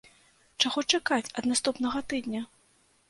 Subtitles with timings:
[0.61, 2.41] Чаго чакаць ад наступнага тыдня?